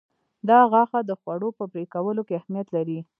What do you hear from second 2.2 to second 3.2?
کې اهمیت لري.